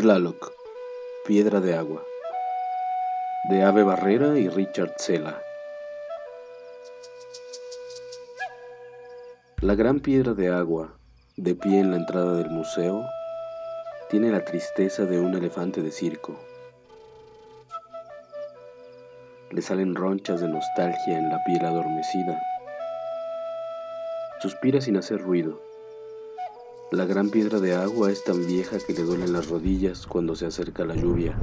Tlaloc, 0.00 0.50
Piedra 1.26 1.60
de 1.60 1.74
Agua, 1.74 2.02
de 3.50 3.62
Ave 3.62 3.82
Barrera 3.82 4.38
y 4.38 4.48
Richard 4.48 4.94
Sela. 4.96 5.42
La 9.60 9.74
gran 9.74 10.00
piedra 10.00 10.32
de 10.32 10.48
agua, 10.48 10.94
de 11.36 11.54
pie 11.54 11.80
en 11.80 11.90
la 11.90 11.98
entrada 11.98 12.32
del 12.36 12.48
museo, 12.48 13.04
tiene 14.08 14.30
la 14.30 14.42
tristeza 14.42 15.04
de 15.04 15.20
un 15.20 15.34
elefante 15.34 15.82
de 15.82 15.90
circo. 15.90 16.34
Le 19.50 19.60
salen 19.60 19.94
ronchas 19.94 20.40
de 20.40 20.48
nostalgia 20.48 21.18
en 21.18 21.28
la 21.28 21.44
piel 21.44 21.62
adormecida. 21.62 22.40
Suspira 24.40 24.80
sin 24.80 24.96
hacer 24.96 25.20
ruido 25.20 25.60
la 26.92 27.04
gran 27.04 27.30
piedra 27.30 27.60
de 27.60 27.72
agua 27.72 28.10
es 28.10 28.24
tan 28.24 28.44
vieja 28.46 28.78
que 28.84 28.92
le 28.92 29.04
duelen 29.04 29.32
las 29.32 29.48
rodillas 29.48 30.08
cuando 30.08 30.34
se 30.34 30.46
acerca 30.46 30.84
la 30.84 30.96
lluvia. 30.96 31.38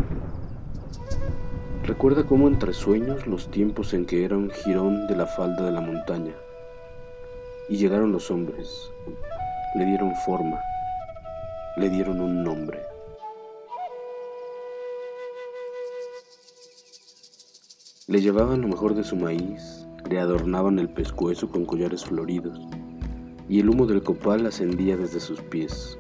Recuerda 1.84 2.26
cómo 2.26 2.50
entre 2.50 2.74
sueños 2.74 3.26
los 3.28 3.50
tiempos 3.50 3.94
en 3.94 4.06
que 4.06 4.26
era 4.26 4.36
un 4.36 4.50
jirón 4.50 5.08
de 5.08 5.16
la 5.16 5.26
falda 5.26 5.64
de 5.64 5.72
la 5.72 5.80
montaña. 5.80 6.34
Y 7.70 7.78
llegaron 7.78 8.12
los 8.12 8.30
hombres, 8.30 8.70
le 9.76 9.86
dieron 9.86 10.14
forma, 10.26 10.60
le 11.78 11.90
dieron 11.90 12.20
un 12.20 12.44
nombre. 12.44 12.82
Le 18.08 18.20
llevaban 18.20 18.62
lo 18.62 18.68
mejor 18.68 18.96
de 18.96 19.06
su 19.06 19.16
maíz, 19.16 19.88
le 20.10 20.20
adornaban 20.20 20.78
el 20.78 20.90
pescuezo 20.90 21.50
con 21.50 21.66
collares 21.66 22.04
floridos 22.04 22.60
y 23.50 23.60
el 23.60 23.70
humo 23.70 23.86
del 23.86 24.04
copal 24.04 24.46
ascendía 24.46 24.98
desde 24.98 25.20
sus 25.20 25.42
pies. 25.42 25.98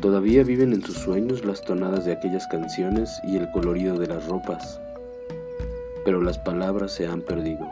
Todavía 0.00 0.44
viven 0.44 0.72
en 0.72 0.82
sus 0.82 0.96
sueños 0.96 1.44
las 1.44 1.62
tonadas 1.62 2.04
de 2.04 2.12
aquellas 2.12 2.46
canciones 2.46 3.20
y 3.24 3.36
el 3.36 3.50
colorido 3.50 3.98
de 3.98 4.06
las 4.06 4.26
ropas, 4.26 4.80
pero 6.04 6.20
las 6.20 6.38
palabras 6.38 6.92
se 6.92 7.06
han 7.06 7.20
perdido. 7.20 7.68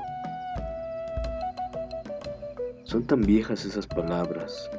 Son 2.84 3.04
tan 3.04 3.22
viejas 3.22 3.64
esas 3.64 3.86
palabras, 3.86 4.70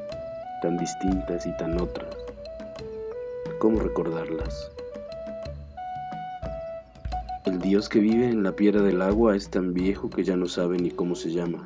tan 0.62 0.78
distintas 0.78 1.46
y 1.46 1.56
tan 1.58 1.80
otras. 1.80 2.16
¿Cómo 3.60 3.80
recordarlas? 3.80 4.72
El 7.46 7.60
Dios 7.60 7.88
que 7.88 8.00
vive 8.00 8.28
en 8.28 8.44
la 8.44 8.52
piedra 8.52 8.82
del 8.82 9.02
agua 9.02 9.36
es 9.36 9.50
tan 9.50 9.74
viejo 9.74 10.10
que 10.10 10.24
ya 10.24 10.36
no 10.36 10.48
sabe 10.48 10.78
ni 10.78 10.92
cómo 10.92 11.16
se 11.16 11.32
llama. 11.32 11.66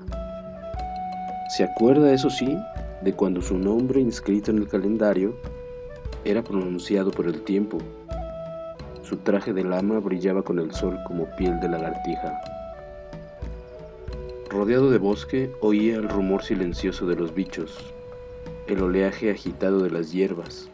Se 1.51 1.65
acuerda, 1.65 2.13
eso 2.13 2.29
sí, 2.29 2.57
de 3.01 3.11
cuando 3.11 3.41
su 3.41 3.57
nombre 3.57 3.99
inscrito 3.99 4.51
en 4.51 4.59
el 4.59 4.69
calendario 4.69 5.35
era 6.23 6.41
pronunciado 6.41 7.11
por 7.11 7.27
el 7.27 7.41
tiempo. 7.41 7.77
Su 9.03 9.17
traje 9.17 9.51
de 9.51 9.65
lama 9.65 9.99
brillaba 9.99 10.43
con 10.43 10.59
el 10.59 10.73
sol 10.73 10.97
como 11.05 11.25
piel 11.35 11.59
de 11.59 11.67
lagartija. 11.67 12.39
Rodeado 14.49 14.89
de 14.91 14.97
bosque, 14.97 15.51
oía 15.59 15.97
el 15.97 16.07
rumor 16.07 16.41
silencioso 16.41 17.05
de 17.05 17.17
los 17.17 17.33
bichos, 17.33 17.77
el 18.67 18.81
oleaje 18.81 19.29
agitado 19.29 19.83
de 19.83 19.91
las 19.91 20.13
hierbas. 20.13 20.69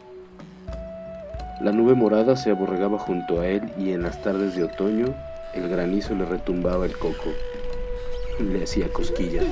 La 1.60 1.72
nube 1.72 1.94
morada 1.94 2.36
se 2.36 2.52
aborregaba 2.52 3.00
junto 3.00 3.40
a 3.40 3.48
él 3.48 3.62
y 3.76 3.90
en 3.90 4.04
las 4.04 4.22
tardes 4.22 4.54
de 4.54 4.62
otoño 4.62 5.12
el 5.54 5.68
granizo 5.68 6.14
le 6.14 6.24
retumbaba 6.24 6.86
el 6.86 6.96
coco. 6.96 7.30
Le 8.38 8.62
hacía 8.62 8.88
cosquillas. 8.92 9.44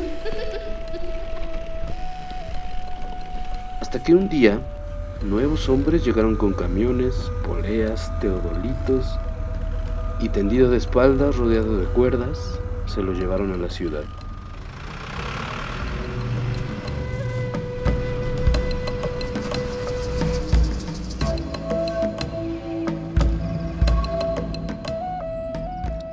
Hasta 3.86 4.02
que 4.02 4.16
un 4.16 4.28
día, 4.28 4.58
nuevos 5.22 5.68
hombres 5.68 6.04
llegaron 6.04 6.34
con 6.34 6.52
camiones, 6.52 7.30
poleas, 7.47 8.10
teodolitos 8.19 9.16
y 10.19 10.28
tendido 10.28 10.69
de 10.69 10.78
espaldas, 10.78 11.36
rodeado 11.36 11.78
de 11.78 11.86
cuerdas, 11.86 12.58
se 12.86 13.00
lo 13.00 13.12
llevaron 13.12 13.52
a 13.52 13.56
la 13.56 13.70
ciudad. 13.70 14.02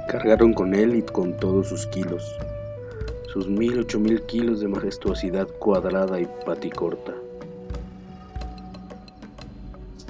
Cargaron 0.08 0.54
con 0.54 0.76
él 0.76 0.98
y 0.98 1.02
con 1.02 1.34
todos 1.38 1.70
sus 1.70 1.88
kilos, 1.88 2.38
sus 3.30 3.48
mil, 3.48 3.80
ocho 3.80 4.00
mil 4.00 4.22
kilos 4.28 4.60
de 4.60 4.68
majestuosidad 4.68 5.48
cuadrada 5.58 6.22
y 6.22 6.28
paticorta. 6.46 7.16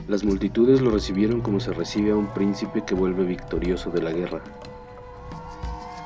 Las 0.07 0.25
multitudes 0.25 0.81
lo 0.81 0.91
recibieron 0.91 1.39
como 1.39 1.61
se 1.61 1.71
recibe 1.71 2.11
a 2.11 2.15
un 2.15 2.27
príncipe 2.33 2.83
que 2.85 2.93
vuelve 2.93 3.23
victorioso 3.23 3.89
de 3.89 4.01
la 4.01 4.11
guerra. 4.11 4.41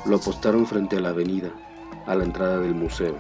Lo 0.06 0.18
apostaron 0.18 0.68
frente 0.68 0.98
a 0.98 1.00
la 1.00 1.10
avenida, 1.10 1.50
a 2.06 2.14
la 2.14 2.24
entrada 2.24 2.60
del 2.60 2.76
museo, 2.76 3.18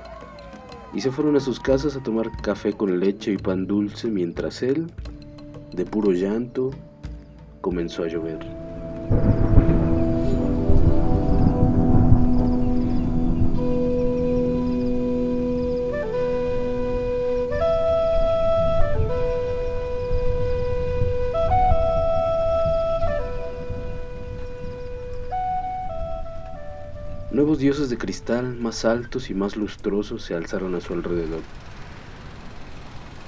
y 0.93 1.01
se 1.01 1.11
fueron 1.11 1.35
a 1.35 1.39
sus 1.39 1.59
casas 1.59 1.95
a 1.95 2.03
tomar 2.03 2.31
café 2.43 2.73
con 2.73 2.99
leche 2.99 3.33
y 3.33 3.37
pan 3.37 3.65
dulce 3.65 4.07
mientras 4.07 4.61
él, 4.61 4.85
de 5.73 5.83
puro 5.83 6.11
llanto, 6.11 6.69
comenzó 7.61 8.03
a 8.03 8.07
llover. 8.07 8.66
Nuevos 27.47 27.61
dioses 27.61 27.89
de 27.89 27.97
cristal, 27.97 28.57
más 28.59 28.83
altos 28.83 29.29
y 29.29 29.33
más 29.33 29.55
lustrosos, 29.55 30.21
se 30.21 30.33
alzaron 30.35 30.75
a 30.75 30.81
su 30.81 30.93
alrededor. 30.93 31.45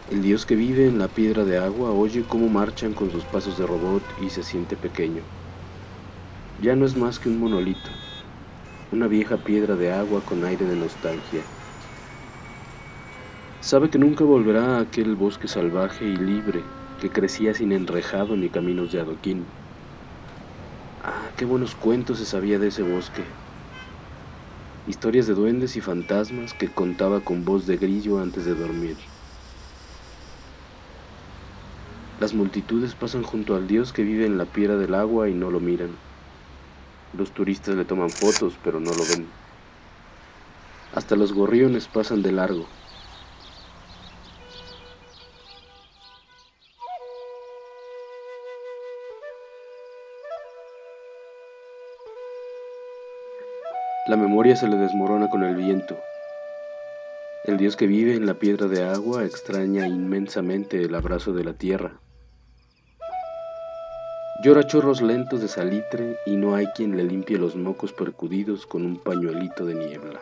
El 0.07 0.21
dios 0.21 0.45
que 0.45 0.57
vive 0.57 0.87
en 0.87 0.99
la 0.99 1.07
piedra 1.07 1.45
de 1.45 1.57
agua 1.57 1.93
oye 1.93 2.25
cómo 2.27 2.49
marchan 2.49 2.93
con 2.93 3.11
sus 3.11 3.23
pasos 3.23 3.57
de 3.57 3.65
robot 3.65 4.03
y 4.17 4.29
se 4.31 4.43
siente 4.43 4.75
pequeño. 4.75 5.23
Ya 6.57 6.75
no 6.75 6.85
es 6.85 6.97
más 6.97 7.17
que 7.17 7.29
un 7.29 7.39
monolito, 7.39 7.91
una 8.91 9.07
vieja 9.07 9.37
piedra 9.37 9.77
de 9.77 9.89
agua 9.93 10.25
con 10.25 10.43
aire 10.43 10.65
de 10.65 10.75
nostalgia. 10.75 11.45
Sabe 13.61 13.89
que 13.89 13.99
nunca 13.99 14.25
volverá 14.25 14.79
a 14.79 14.81
aquel 14.81 15.15
bosque 15.15 15.47
salvaje 15.47 16.03
y 16.03 16.17
libre 16.17 16.65
que 16.97 17.09
crecía 17.09 17.53
sin 17.53 17.71
enrejado 17.71 18.35
ni 18.35 18.49
caminos 18.49 18.91
de 18.91 18.99
adoquín. 18.99 19.47
Ah, 20.99 21.31
qué 21.37 21.45
buenos 21.45 21.73
cuentos 21.73 22.17
se 22.17 22.25
sabía 22.25 22.59
de 22.59 22.67
ese 22.67 22.83
bosque, 22.83 23.23
historias 24.89 25.27
de 25.27 25.35
duendes 25.35 25.75
y 25.75 25.81
fantasmas 25.81 26.55
que 26.55 26.67
contaba 26.67 27.19
con 27.19 27.45
voz 27.45 27.67
de 27.67 27.77
grillo 27.77 28.19
antes 28.19 28.43
de 28.45 28.55
dormir. 28.55 28.97
Las 32.19 32.33
multitudes 32.33 32.95
pasan 32.95 33.21
junto 33.21 33.55
al 33.55 33.67
Dios 33.67 33.93
que 33.93 34.01
vive 34.01 34.25
en 34.25 34.39
la 34.39 34.45
piedra 34.45 34.77
del 34.77 34.95
agua 34.95 35.29
y 35.29 35.35
no 35.35 35.51
lo 35.51 35.59
miran. 35.59 35.91
Los 37.15 37.31
turistas 37.31 37.75
le 37.75 37.85
toman 37.85 38.09
fotos, 38.09 38.57
pero 38.63 38.79
no 38.79 38.89
lo 38.89 39.05
ven. 39.05 39.27
Hasta 40.95 41.15
los 41.15 41.33
gorriones 41.33 41.87
pasan 41.87 42.23
de 42.23 42.31
largo. 42.31 42.65
La 54.09 54.17
memoria 54.17 54.55
se 54.55 54.67
le 54.67 54.75
desmorona 54.75 55.29
con 55.29 55.43
el 55.43 55.55
viento. 55.55 55.95
El 57.45 57.57
Dios 57.57 57.75
que 57.75 57.85
vive 57.85 58.15
en 58.15 58.25
la 58.25 58.33
piedra 58.33 58.67
de 58.67 58.83
agua 58.83 59.23
extraña 59.23 59.87
inmensamente 59.87 60.83
el 60.83 60.95
abrazo 60.95 61.31
de 61.31 61.43
la 61.43 61.53
tierra. 61.53 61.99
Llora 64.43 64.65
chorros 64.65 65.03
lentos 65.03 65.41
de 65.41 65.47
salitre 65.47 66.17
y 66.25 66.37
no 66.37 66.55
hay 66.55 66.65
quien 66.75 66.97
le 66.97 67.03
limpie 67.03 67.37
los 67.37 67.55
mocos 67.55 67.93
percudidos 67.93 68.65
con 68.65 68.83
un 68.83 68.97
pañuelito 68.97 69.63
de 69.67 69.75
niebla. 69.75 70.19